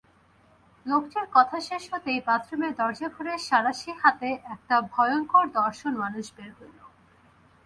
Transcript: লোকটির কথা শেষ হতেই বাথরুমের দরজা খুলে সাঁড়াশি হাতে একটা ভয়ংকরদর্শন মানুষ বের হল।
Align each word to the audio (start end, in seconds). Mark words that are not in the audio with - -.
লোকটির 0.85 1.27
কথা 1.31 1.57
শেষ 1.59 1.83
হতেই 1.93 2.19
বাথরুমের 2.27 2.73
দরজা 2.75 3.07
খুলে 3.09 3.33
সাঁড়াশি 3.39 3.91
হাতে 4.01 4.29
একটা 4.53 4.75
ভয়ংকরদর্শন 4.93 5.93
মানুষ 5.97 6.25
বের 6.35 6.51
হল। 6.57 6.75